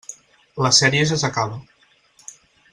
La 0.67 0.71
sèrie 0.77 1.03
ja 1.11 1.19
s'acaba. 1.25 1.61